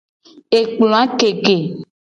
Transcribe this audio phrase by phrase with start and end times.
[0.59, 1.57] Ekploa keke.